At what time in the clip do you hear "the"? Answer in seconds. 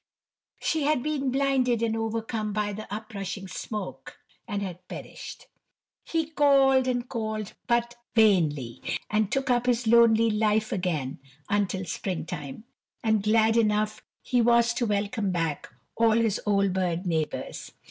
2.73-2.87